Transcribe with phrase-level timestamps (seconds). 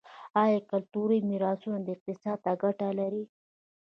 [0.43, 3.23] آیا کلتوري میراثونه اقتصاد ته ګټه لري؟